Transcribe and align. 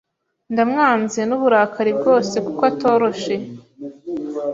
Ndamwanze 0.53 1.19
n'uburakari 1.29 1.91
bwose 1.99 2.35
kuko 2.45 2.61
atoroshe 2.71 3.35